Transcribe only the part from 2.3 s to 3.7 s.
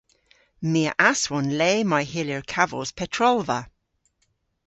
kavos petrolva.